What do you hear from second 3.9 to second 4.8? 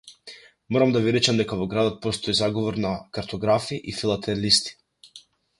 и филателисти.